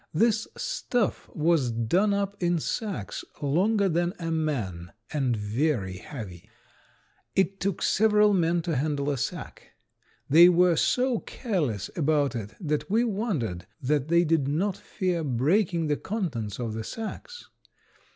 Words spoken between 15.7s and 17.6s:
the contents of the sacks.